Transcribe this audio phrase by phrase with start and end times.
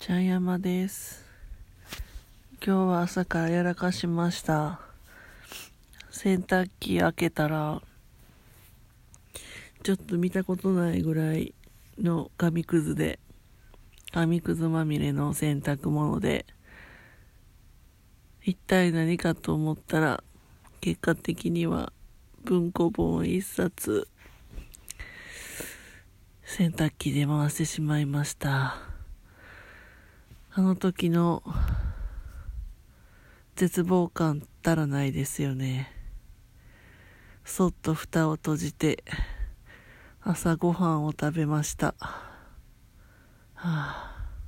[0.00, 1.26] ちゃん山です。
[2.64, 4.80] 今日は朝からやらかしました。
[6.08, 7.82] 洗濯機開けたら、
[9.82, 11.52] ちょっと見たことないぐらい
[11.98, 13.18] の紙くずで、
[14.10, 16.46] 紙くずまみれの洗濯物で、
[18.42, 20.24] 一体何かと思ったら、
[20.80, 21.92] 結果的には
[22.44, 24.08] 文庫本一冊、
[26.42, 28.89] 洗濯機で回してしまいました。
[30.60, 31.42] あの時の
[33.56, 35.90] 絶望感たらないですよね。
[37.46, 39.02] そっと蓋を閉じて
[40.20, 41.94] 朝ごはんを食べました。
[41.98, 42.04] は
[43.54, 44.09] あ